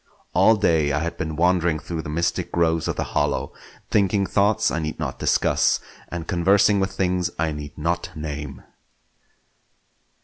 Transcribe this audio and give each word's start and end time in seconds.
All 0.33 0.55
day 0.55 0.91
I 0.93 0.97
had 1.01 1.15
been 1.17 1.35
wandering 1.35 1.77
through 1.77 2.01
the 2.01 2.09
mystic 2.09 2.51
groves 2.51 2.87
of 2.87 2.95
the 2.95 3.03
hollow; 3.13 3.53
thinking 3.91 4.25
thoughts 4.25 4.71
I 4.71 4.79
need 4.79 4.97
not 4.97 5.19
discuss, 5.19 5.79
and 6.07 6.27
conversing 6.27 6.79
with 6.79 6.91
things 6.91 7.29
I 7.37 7.51
need 7.51 7.77
not 7.77 8.09
name. 8.15 8.63